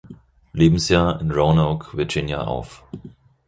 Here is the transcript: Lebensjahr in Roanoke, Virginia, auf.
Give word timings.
Lebensjahr 0.53 1.21
in 1.21 1.29
Roanoke, 1.29 1.93
Virginia, 1.95 2.39
auf. 2.41 2.83